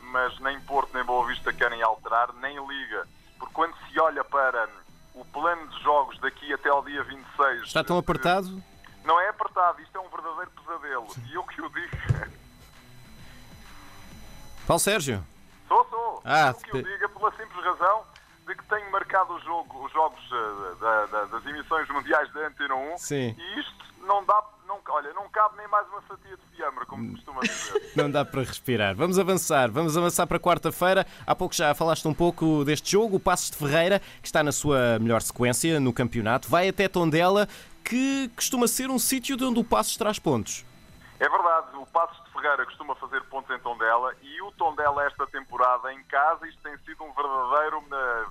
mas 0.00 0.38
nem 0.40 0.60
Porto 0.60 0.94
nem 0.94 1.04
Boa 1.04 1.26
Vista 1.26 1.52
querem 1.52 1.82
alterar, 1.82 2.32
nem 2.34 2.64
Liga. 2.66 3.06
Porque 3.38 3.54
quando 3.54 3.74
se 3.86 3.98
olha 3.98 4.22
para 4.24 4.68
o 5.14 5.24
plano 5.24 5.66
de 5.68 5.82
jogos 5.82 6.18
daqui 6.20 6.52
até 6.52 6.68
ao 6.68 6.82
dia 6.84 7.02
26. 7.02 7.62
Está 7.64 7.82
tão 7.82 7.98
apertado? 7.98 8.62
Não 9.04 9.20
é 9.20 9.28
apertado, 9.28 9.80
isto 9.80 9.96
é 9.96 10.00
um 10.00 10.08
verdadeiro 10.08 10.50
pesadelo. 10.52 11.06
E 11.28 11.34
eu 11.34 11.42
que 11.44 11.60
o 11.60 11.68
digo. 11.70 11.96
Paulo 14.66 14.78
Sérgio? 14.80 15.24
Sou, 15.66 15.84
sou. 15.90 16.22
Ah, 16.24 16.48
eu 16.48 16.54
que 16.54 16.76
o 16.76 16.82
digo 16.82 17.04
é 17.04 17.08
pela 17.08 17.30
simples 17.32 17.64
razão 17.64 18.04
de 19.12 19.18
que 19.18 19.18
tenho 19.18 19.26
marcado 19.26 19.34
o 19.34 19.40
jogo, 19.40 19.84
os 19.84 19.92
jogos 19.92 20.30
uh, 20.30 20.76
da, 20.80 21.06
da, 21.06 21.24
das 21.26 21.46
emissões 21.46 21.88
mundiais 21.88 22.32
da 22.32 22.46
Antena 22.46 22.74
1 22.74 22.98
Sim. 22.98 23.36
e 23.38 23.60
isto 23.60 23.84
não 24.06 24.24
dá 24.24 24.42
não, 24.66 24.80
olha, 24.88 25.12
não 25.12 25.28
cabe 25.28 25.58
nem 25.58 25.68
mais 25.68 25.86
uma 25.88 26.00
fatia 26.02 26.34
de 26.34 26.56
fiambre, 26.56 26.86
como 26.86 27.12
costuma 27.12 27.42
dizer. 27.42 27.92
não 27.94 28.10
dá 28.10 28.24
para 28.24 28.40
respirar. 28.40 28.96
Vamos 28.96 29.18
avançar, 29.18 29.70
vamos 29.70 29.98
avançar 29.98 30.26
para 30.26 30.40
quarta-feira. 30.40 31.06
Há 31.26 31.34
pouco 31.34 31.54
já 31.54 31.74
falaste 31.74 32.08
um 32.08 32.14
pouco 32.14 32.64
deste 32.64 32.92
jogo, 32.92 33.16
o 33.16 33.20
Passos 33.20 33.50
de 33.50 33.56
Ferreira, 33.58 34.00
que 34.22 34.26
está 34.26 34.42
na 34.42 34.50
sua 34.50 34.98
melhor 34.98 35.20
sequência 35.20 35.78
no 35.78 35.92
campeonato, 35.92 36.48
vai 36.48 36.68
até 36.68 36.88
Tondela, 36.88 37.46
que 37.84 38.30
costuma 38.34 38.66
ser 38.66 38.88
um 38.88 38.98
sítio 38.98 39.36
de 39.36 39.44
onde 39.44 39.60
o 39.60 39.64
Passos 39.64 39.96
traz 39.96 40.18
pontos. 40.18 40.64
É 41.20 41.28
verdade, 41.28 41.76
o 41.76 41.84
Passos 41.86 42.21
Ferreira 42.42 42.66
costuma 42.66 42.96
fazer 42.96 43.22
pontos 43.26 43.54
em 43.54 43.58
Tondela 43.60 44.12
e 44.20 44.42
o 44.42 44.50
Tondela 44.52 45.04
esta 45.04 45.24
temporada 45.28 45.92
em 45.92 46.02
casa, 46.04 46.48
isto 46.48 46.60
tem 46.60 46.76
sido 46.78 47.04
um 47.04 47.12
verdadeiro 47.12 47.84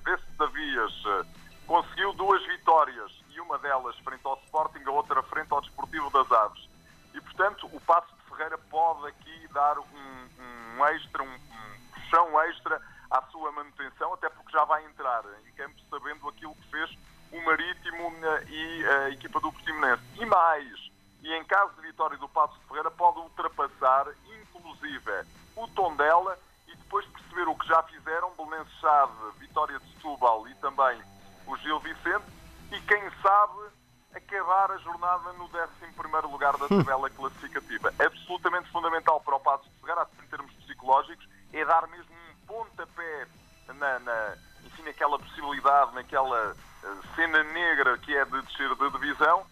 vê-se 0.04 0.30
Davias. 0.36 1.04
Uh, 1.06 1.26
conseguiu 1.66 2.12
duas 2.12 2.44
vitórias 2.44 3.10
e 3.30 3.40
uma 3.40 3.58
delas 3.58 3.96
frente 4.00 4.20
ao 4.24 4.38
Sporting, 4.44 4.82
a 4.84 4.90
outra 4.90 5.22
frente 5.22 5.50
ao 5.50 5.62
Desportivo 5.62 6.10
das 6.10 6.30
Aves. 6.30 6.68
E, 7.14 7.20
portanto, 7.22 7.66
o 7.72 7.80
Passo 7.80 8.08
de 8.14 8.30
Ferreira 8.30 8.58
pode 8.58 9.06
aqui 9.06 9.48
dar 9.50 9.78
um, 9.78 10.28
um 10.76 10.86
extra, 10.88 11.22
um, 11.22 11.26
um 11.26 12.00
chão 12.10 12.38
extra 12.42 12.82
à 13.10 13.22
sua 13.30 13.50
manutenção, 13.52 14.12
até 14.12 14.28
porque 14.28 14.52
já 14.52 14.64
vai 14.64 14.84
entrar 14.84 15.24
em 15.48 15.52
campo 15.52 15.74
sabendo 15.88 16.28
aquilo 16.28 16.54
que 16.56 16.70
fez 16.70 16.90
o 17.32 17.40
Marítimo 17.46 18.12
eh, 18.22 18.44
e 18.50 18.84
a 18.84 19.10
equipa 19.10 19.40
do 19.40 19.50
Portimonense. 19.50 20.02
E 20.20 20.26
mais, 20.26 20.91
e 21.22 21.32
em 21.32 21.44
caso 21.44 21.72
de 21.76 21.82
vitória 21.82 22.18
do 22.18 22.28
Passo 22.28 22.58
de 22.58 22.66
Ferreira, 22.66 22.90
pode 22.90 23.18
ultrapassar, 23.18 24.06
inclusive, 24.40 25.24
o 25.56 25.68
Tondela 25.68 26.36
e 26.66 26.74
depois 26.74 27.06
perceber 27.06 27.48
o 27.48 27.56
que 27.56 27.68
já 27.68 27.82
fizeram 27.84 28.34
Belenenses 28.36 28.72
Chave, 28.80 29.12
Vitória 29.38 29.78
de 29.78 29.92
Setúbal 29.92 30.48
e 30.48 30.54
também 30.56 31.00
o 31.46 31.56
Gil 31.58 31.78
Vicente 31.80 32.24
e 32.72 32.80
quem 32.80 33.02
sabe 33.22 33.70
acabar 34.14 34.72
a 34.72 34.78
jornada 34.78 35.32
no 35.34 35.44
11 35.44 36.26
lugar 36.26 36.56
da 36.56 36.68
tabela 36.68 37.08
classificativa. 37.08 37.94
Absolutamente 37.98 38.70
fundamental 38.70 39.20
para 39.20 39.36
o 39.36 39.40
Passo 39.40 39.64
de 39.64 39.80
Ferreira, 39.80 40.08
em 40.22 40.26
termos 40.26 40.52
psicológicos, 40.54 41.26
é 41.52 41.64
dar 41.64 41.86
mesmo 41.88 42.12
um 42.12 42.46
pontapé 42.46 43.28
na, 43.68 43.98
na, 44.00 44.36
enfim, 44.64 44.82
naquela 44.82 45.18
possibilidade, 45.18 45.94
naquela 45.94 46.56
eh, 46.84 46.94
cena 47.14 47.42
negra 47.44 47.96
que 47.98 48.14
é 48.16 48.24
de 48.24 48.42
descer 48.42 48.74
de 48.74 48.90
divisão 48.90 49.46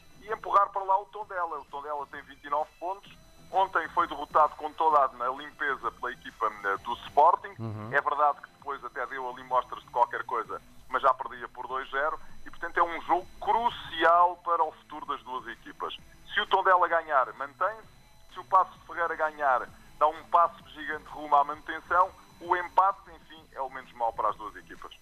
empate, 23.11 23.17
enfim, 23.17 23.43
é 23.53 23.61
o 23.61 23.71
menos 23.71 23.93
mal 23.95 24.13
para 24.13 24.29
as 24.31 24.37
duas 24.37 24.55
equipas. 24.57 24.93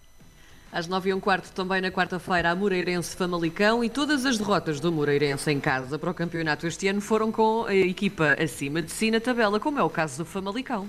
Às 0.71 0.87
9 0.87 1.09
e 1.09 1.13
um 1.13 1.19
quarto, 1.19 1.51
também 1.51 1.81
na 1.81 1.89
quarta-feira, 1.89 2.51
a 2.51 2.55
Moreirense 2.55 3.17
Famalicão 3.17 3.83
e 3.83 3.89
todas 3.89 4.25
as 4.25 4.37
derrotas 4.37 4.79
do 4.79 4.91
Moreirense 4.91 5.51
em 5.51 5.59
casa 5.59 5.97
para 5.97 6.11
o 6.11 6.13
campeonato 6.13 6.67
este 6.67 6.87
ano 6.87 7.01
foram 7.01 7.31
com 7.31 7.65
a 7.65 7.73
equipa 7.73 8.35
acima 8.41 8.81
de 8.81 8.91
si 8.91 9.09
na 9.09 9.19
tabela, 9.19 9.59
como 9.59 9.79
é 9.79 9.83
o 9.83 9.89
caso 9.89 10.23
do 10.23 10.25
Famalicão. 10.25 10.87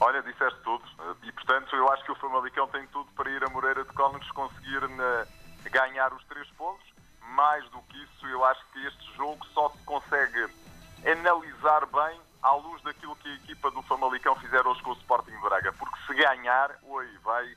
Olha, 0.00 0.22
disseste 0.22 0.58
tudo. 0.62 0.82
E, 1.22 1.32
portanto, 1.32 1.74
eu 1.74 1.90
acho 1.92 2.04
que 2.04 2.12
o 2.12 2.14
Famalicão 2.16 2.68
tem 2.68 2.86
tudo 2.88 3.10
para 3.16 3.30
ir 3.30 3.42
a 3.42 3.48
Moreira 3.48 3.84
de 3.84 3.92
Cónigos 3.92 4.30
conseguir 4.32 4.86
na, 4.88 5.26
ganhar 5.70 6.12
os 6.12 6.22
três 6.24 6.48
pontos. 6.50 6.86
Mais 7.34 7.64
do 7.70 7.78
que 7.82 8.02
isso, 8.02 8.26
eu 8.26 8.44
acho 8.44 8.60
que 8.72 8.86
este 8.86 9.16
jogo 9.16 9.46
só 9.54 9.70
se 9.70 9.78
consegue 9.84 10.46
analisar 11.06 11.86
bem 11.86 12.20
à 12.42 12.52
luz 12.52 12.82
daquilo 12.82 13.16
que 13.16 13.28
a 13.28 13.34
equipa 13.34 13.70
do 13.70 13.82
Famalicão 13.82 14.34
fizer 14.36 14.66
hoje 14.66 14.82
com 14.82 14.90
o 14.90 14.94
Sporting 14.94 15.38
Braga. 15.42 15.72
Porque 15.72 15.96
se 16.06 16.14
ganhar, 16.14 16.70
oi, 16.84 17.06
vai, 17.22 17.54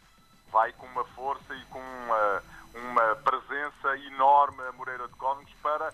vai 0.52 0.74
com 0.74 0.86
uma 0.88 1.04
força 1.06 1.54
e 1.54 1.66
com 1.66 1.80
uma, 1.80 2.44
uma 2.74 3.16
presença 3.16 3.98
enorme 4.08 4.62
a 4.68 4.72
Moreira 4.74 5.08
de 5.08 5.16
Cónigos 5.16 5.54
para 5.62 5.94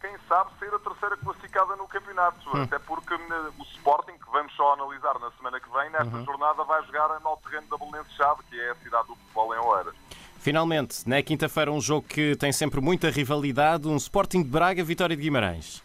quem 0.00 0.16
sabe 0.26 0.50
ser 0.58 0.74
a 0.74 0.78
terceira 0.78 1.16
classificada 1.18 1.76
no 1.76 1.86
campeonato. 1.86 2.56
Hum. 2.56 2.62
Até 2.62 2.78
porque 2.78 3.16
né, 3.16 3.52
o 3.58 3.62
Sporting, 3.74 4.12
que 4.12 4.30
vamos 4.32 4.52
só 4.54 4.72
analisar 4.72 5.18
na 5.18 5.30
semana 5.32 5.60
que 5.60 5.68
vem, 5.70 5.90
nesta 5.90 6.16
uhum. 6.16 6.24
jornada 6.24 6.64
vai 6.64 6.82
jogar 6.86 7.20
no 7.20 7.36
terreno 7.36 7.66
da 7.68 7.76
Belenense 7.76 8.10
Chave, 8.16 8.42
que 8.48 8.58
é 8.58 8.70
a 8.70 8.74
cidade 8.76 9.08
do 9.08 9.14
futebol 9.16 9.54
em 9.54 9.58
Oeiras. 9.58 9.94
Finalmente, 10.38 11.06
na 11.06 11.22
quinta-feira, 11.22 11.70
um 11.70 11.82
jogo 11.82 12.08
que 12.08 12.34
tem 12.36 12.50
sempre 12.50 12.80
muita 12.80 13.10
rivalidade, 13.10 13.86
um 13.86 13.96
Sporting 13.96 14.42
de 14.42 14.48
Braga, 14.48 14.82
Vitória 14.82 15.14
de 15.14 15.22
Guimarães. 15.22 15.82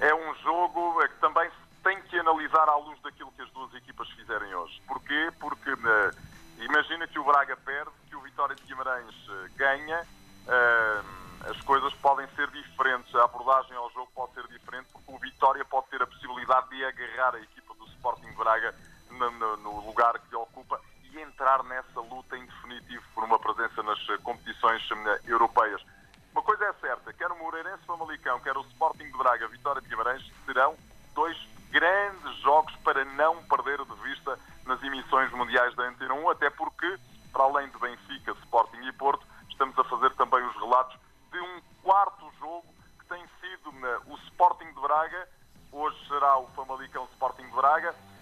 É 0.00 0.14
um 0.14 0.34
jogo 0.36 0.98
que 1.06 1.20
também 1.20 1.48
se 1.50 1.82
tem 1.82 2.00
que 2.02 2.18
analisar 2.18 2.68
à 2.68 2.76
luz 2.76 2.98
daquilo 3.02 3.30
que 3.32 3.42
as 3.42 3.50
duas 3.50 3.72
equipas 3.74 4.08
fizerem 4.10 4.54
hoje. 4.54 4.80
Porquê? 4.86 5.30
Porque 5.38 5.70
uh, 5.70 6.16
imagina 6.58 7.06
que 7.06 7.18
o 7.18 7.24
Braga 7.24 7.54
perde, 7.58 7.90
que 8.08 8.16
o 8.16 8.20
Vitória 8.22 8.56
de 8.56 8.62
Guimarães 8.62 9.14
uh, 9.28 9.50
ganha. 9.56 10.06
Uh, 10.46 11.20
as 11.50 11.60
coisas 11.62 11.92
podem 11.94 12.26
ser 12.36 12.50
diferentes, 12.50 13.14
a 13.14 13.24
abordagem 13.24 13.76
ao 13.76 13.90
jogo 13.90 14.10
pode 14.14 14.34
ser 14.34 14.46
diferente, 14.48 14.88
porque 14.92 15.12
o 15.12 15.18
Vitória 15.18 15.64
pode 15.64 15.86
ter 15.88 16.02
a 16.02 16.06
possibilidade 16.06 16.68
de 16.70 16.84
agarrar 16.84 17.34
a 17.34 17.40
equipa 17.40 17.59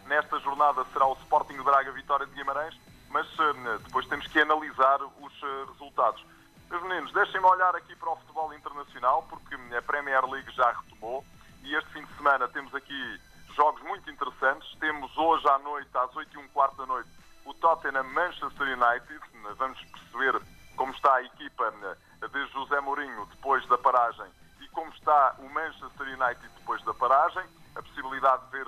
Nesta 0.08 0.40
jornada 0.40 0.84
será 0.92 1.06
o 1.06 1.12
Sporting 1.12 1.62
Braga 1.62 1.92
Vitória 1.92 2.26
de 2.26 2.32
Guimarães, 2.32 2.74
mas 3.10 3.26
depois 3.84 4.06
temos 4.06 4.26
que 4.26 4.40
analisar 4.40 5.00
os 5.02 5.68
resultados. 5.68 6.24
Meus 6.70 6.82
meninos, 6.82 7.12
deixem-me 7.12 7.46
olhar 7.46 7.76
aqui 7.76 7.94
para 7.94 8.10
o 8.10 8.16
futebol 8.16 8.52
internacional, 8.54 9.26
porque 9.28 9.54
a 9.76 9.82
Premier 9.82 10.24
League 10.24 10.50
já 10.52 10.70
retomou 10.72 11.22
e 11.62 11.74
este 11.74 11.90
fim 11.90 12.04
de 12.04 12.16
semana 12.16 12.48
temos 12.48 12.74
aqui 12.74 13.20
jogos 13.54 13.82
muito 13.82 14.10
interessantes. 14.10 14.68
Temos 14.78 15.14
hoje 15.16 15.46
à 15.46 15.58
noite, 15.58 15.90
às 15.94 16.16
8 16.16 16.34
e 16.34 16.38
um 16.38 16.48
quarto 16.48 16.76
da 16.78 16.86
noite, 16.86 17.10
o 17.44 17.52
Tottenham 17.52 18.04
Manchester 18.04 18.66
United. 18.66 19.20
Vamos 19.56 19.78
perceber 19.82 20.40
como 20.74 20.92
está 20.92 21.16
a 21.16 21.22
equipa 21.22 21.70
de 22.32 22.46
José 22.52 22.80
Mourinho 22.80 23.26
depois 23.26 23.66
da 23.68 23.76
paragem 23.76 24.26
e 24.60 24.68
como 24.68 24.90
está 24.92 25.36
o 25.38 25.48
Manchester 25.50 26.06
United 26.06 26.48
depois 26.56 26.82
da 26.84 26.94
paragem. 26.94 27.44
A 27.76 27.82
possibilidade 27.82 28.44
de 28.46 28.50
ver 28.52 28.66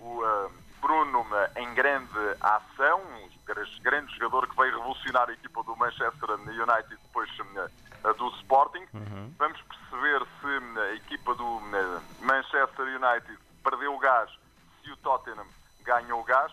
o 0.00 0.50
Bruno 0.80 1.26
em 1.56 1.74
grande 1.74 2.18
ação, 2.40 3.00
um 3.00 3.82
grande 3.82 4.14
jogador 4.14 4.48
que 4.48 4.56
veio 4.56 4.76
revolucionar 4.76 5.28
a 5.28 5.32
equipa 5.32 5.62
do 5.62 5.76
Manchester 5.76 6.30
United 6.30 6.88
depois 6.88 7.30
do 8.16 8.28
Sporting. 8.36 8.86
Uhum. 8.94 9.34
Vamos 9.38 9.60
perceber 9.62 10.26
se 10.40 10.80
a 10.80 10.94
equipa 10.94 11.34
do 11.34 11.60
Manchester 12.20 12.86
United 12.86 13.38
perdeu 13.62 13.94
o 13.94 13.98
gás, 13.98 14.30
se 14.82 14.90
o 14.90 14.96
Tottenham 14.98 15.46
ganhou 15.82 16.20
o 16.20 16.24
gás. 16.24 16.52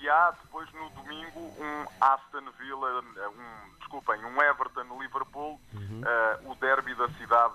E 0.00 0.08
há 0.08 0.30
depois 0.42 0.70
no 0.72 0.88
domingo 0.90 1.40
um 1.40 1.86
Aston 2.00 2.48
Villa, 2.58 3.00
um, 3.00 3.78
desculpem, 3.78 4.24
um 4.24 4.40
Everton 4.40 5.00
Liverpool, 5.00 5.60
uhum. 5.74 6.02
uh, 6.02 6.50
o 6.52 6.54
derby 6.56 6.94
da 6.94 7.08
cidade 7.10 7.54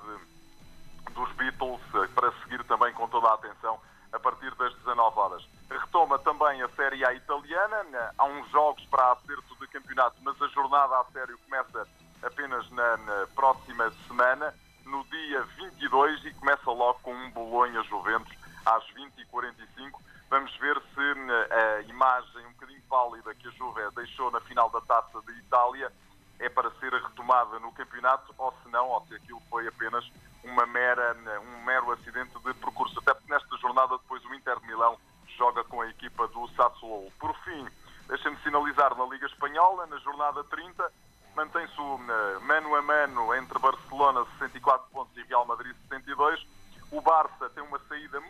dos 1.12 1.32
Beatles, 1.34 1.82
uh, 1.94 2.10
para 2.14 2.32
seguir 2.42 2.62
também 2.66 2.94
com 2.94 3.08
toda 3.08 3.30
a 3.30 3.36
atenção 3.36 3.80
a 4.14 4.20
partir 4.20 4.54
das 4.56 4.74
19 4.76 5.20
horas. 5.20 5.44
Retoma 5.70 6.20
também 6.20 6.62
a 6.62 6.70
Série 6.70 7.04
A 7.04 7.14
italiana, 7.14 8.14
há 8.18 8.26
uns 8.26 8.50
jogos 8.52 8.86
para 8.86 9.12
acerto 9.12 9.56
de 9.60 9.68
campeonato, 9.68 10.16
mas 10.22 10.40
a 10.42 10.48
jornada 10.48 11.00
a 11.00 11.06
sério 11.12 11.38
começa 11.50 11.88
apenas 12.22 12.70
na, 12.72 12.98
na 12.98 13.28
próxima 13.36 13.92
semana, 14.08 14.13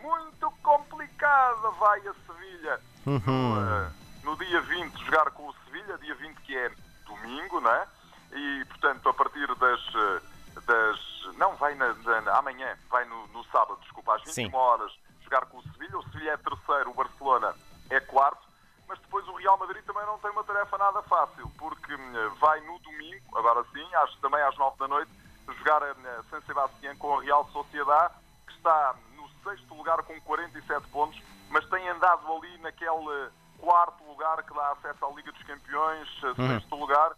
muito 0.02 0.50
complicada, 0.62 1.70
vai 1.70 2.00
a 2.06 2.14
Sevilha 2.26 2.80
uhum. 3.06 3.20
no, 3.26 3.60
uh, 3.60 3.92
no, 4.24 4.36
dia 4.36 4.60
20 4.60 5.04
jogar 5.04 5.30
com 5.30 5.48
o 5.48 5.54
Sevilha, 5.64 5.98
dia 5.98 6.14
20 6.14 6.36
que 6.42 6.56
é 6.56 6.70
domingo, 7.06 7.60
não 7.60 7.70
é? 7.70 7.86
E 8.32 8.64
portanto 8.66 9.08
a 9.08 9.14
partir 9.14 9.46
das, 9.54 9.80
eh, 9.94 10.22
das 10.66 11.36
não 11.36 11.54
vai 11.56 11.74
na, 11.74 11.92
na, 11.94 12.38
amanhã, 12.38 12.76
vai 12.90 13.04
no, 13.04 13.26
no, 13.28 13.44
sábado, 13.44 13.78
desculpa, 13.82 14.16
às 14.16 14.22
21 14.24 14.32
Sim. 14.32 14.56
horas 14.56 14.92
jogar 15.22 15.46
com 15.46 15.58
o 15.58 15.62
Sevilha. 15.62 15.98
O 15.98 16.02
Sevilha 16.10 16.32
é 16.32 16.36
terceiro, 16.36 16.90
o 16.90 16.94
Barcelona 16.94 17.54
é 17.90 18.00
quarto, 18.00 18.42
mas 18.88 18.98
depois 18.98 19.26
o 19.28 19.34
Real 19.34 19.56
Madrid 19.58 19.84
também 19.84 20.04
não 20.06 20.18
tem 20.18 20.30
uma 20.30 20.44
tarefa 20.44 20.76
nada 20.78 21.02
fácil, 21.02 21.50
porque 21.58 21.94
hum, 21.94 22.34
vai 22.40 22.60
no 22.60 22.78
domingo, 22.80 23.38
agora 23.38 23.64
sim, 23.72 23.94
às, 23.94 24.14
também 24.16 24.42
às 24.42 24.56
9 24.56 24.78
da 24.78 24.88
noite, 24.88 25.10
jogar 25.58 25.82
a 25.82 25.94
San 26.30 26.40
Sebastián 26.42 26.96
com 26.96 27.18
a 27.18 27.22
Real 27.22 27.48
Sociedade 27.52 28.14
está 28.48 28.94
no 29.13 29.13
sexto 29.44 29.74
lugar 29.74 30.02
com 30.02 30.18
47 30.22 30.88
pontos, 30.88 31.20
mas 31.50 31.64
tem 31.68 31.88
andado 31.88 32.26
ali 32.32 32.58
naquele 32.58 33.28
quarto 33.58 34.02
lugar 34.04 34.42
que 34.42 34.52
dá 34.54 34.72
acesso 34.72 35.04
à 35.04 35.10
Liga 35.14 35.30
dos 35.30 35.42
Campeões, 35.44 36.08
uhum. 36.22 36.48
sexto 36.48 36.74
lugar, 36.74 37.12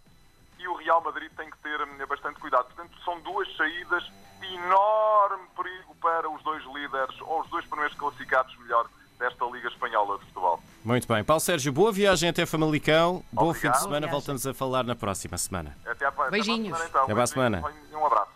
e 0.58 0.68
o 0.68 0.74
Real 0.74 1.02
Madrid 1.02 1.30
tem 1.36 1.50
que 1.50 1.58
ter 1.58 1.80
hum, 1.80 2.06
bastante 2.08 2.40
cuidado. 2.40 2.66
Portanto, 2.66 2.92
são 3.04 3.20
duas 3.20 3.48
saídas 3.56 4.04
de 4.40 4.54
enorme 4.54 5.46
perigo 5.56 5.94
para 6.00 6.28
os 6.30 6.42
dois 6.42 6.62
líderes, 6.64 7.20
ou 7.20 7.40
os 7.40 7.48
dois 7.48 7.64
primeiros 7.66 7.96
classificados, 7.96 8.56
melhor, 8.58 8.86
desta 9.18 9.44
Liga 9.46 9.68
Espanhola 9.68 10.18
de 10.18 10.24
Futebol. 10.26 10.62
Muito 10.84 11.08
bem. 11.08 11.24
Paulo 11.24 11.40
Sérgio, 11.40 11.72
boa 11.72 11.92
viagem 11.92 12.28
até 12.28 12.46
Famalicão. 12.46 13.22
Bom 13.32 13.52
fim 13.52 13.70
de 13.70 13.80
semana. 13.80 14.06
Voltamos 14.06 14.46
a 14.46 14.54
falar 14.54 14.84
na 14.84 14.94
próxima 14.94 15.36
semana. 15.38 15.76
Até, 15.86 16.06
a, 16.06 16.10
Beijinhos. 16.30 16.78
Até, 16.78 16.88
então. 16.88 17.04
até 17.04 17.14
para 17.14 17.22
a 17.22 17.26
semana. 17.26 17.62
Um 17.92 18.06
abraço. 18.06 18.35